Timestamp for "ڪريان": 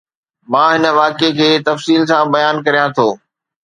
2.65-2.87